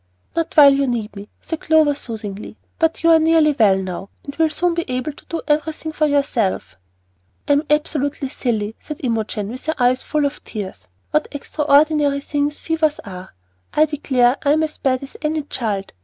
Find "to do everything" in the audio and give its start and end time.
5.13-5.91